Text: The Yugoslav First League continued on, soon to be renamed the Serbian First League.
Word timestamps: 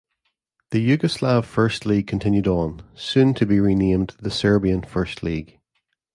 The 0.71 0.79
Yugoslav 0.79 1.45
First 1.45 1.85
League 1.85 2.07
continued 2.07 2.47
on, 2.47 2.81
soon 2.95 3.35
to 3.35 3.45
be 3.45 3.59
renamed 3.59 4.15
the 4.19 4.31
Serbian 4.31 4.81
First 4.81 5.21
League. 5.21 5.59